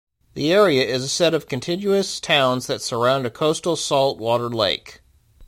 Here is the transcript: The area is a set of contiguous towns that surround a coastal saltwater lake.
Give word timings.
The 0.33 0.51
area 0.51 0.83
is 0.83 1.03
a 1.03 1.07
set 1.07 1.35
of 1.35 1.47
contiguous 1.47 2.19
towns 2.19 2.65
that 2.65 2.81
surround 2.81 3.27
a 3.27 3.29
coastal 3.29 3.75
saltwater 3.75 4.49
lake. 4.49 5.01